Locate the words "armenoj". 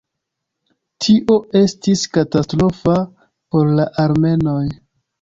4.09-4.61